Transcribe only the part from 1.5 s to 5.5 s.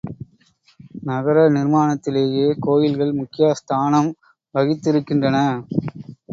நிர்மாணத்திலேயே கோயில்கள் முக்யஸ்தானம் வகித்திருக்கின்றன.